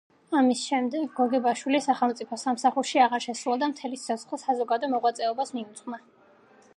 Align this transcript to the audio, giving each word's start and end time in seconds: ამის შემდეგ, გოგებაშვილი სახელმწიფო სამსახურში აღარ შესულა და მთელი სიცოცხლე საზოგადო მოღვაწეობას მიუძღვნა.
ამის 0.39 0.61
შემდეგ, 0.69 1.03
გოგებაშვილი 1.19 1.81
სახელმწიფო 1.87 2.39
სამსახურში 2.45 3.03
აღარ 3.07 3.23
შესულა 3.27 3.57
და 3.65 3.69
მთელი 3.73 4.01
სიცოცხლე 4.05 4.41
საზოგადო 4.47 4.93
მოღვაწეობას 4.95 5.57
მიუძღვნა. 5.59 6.05